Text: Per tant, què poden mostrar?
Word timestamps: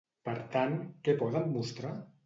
Per 0.29 0.33
tant, 0.55 0.73
què 1.09 1.17
poden 1.21 1.57
mostrar? 1.59 1.97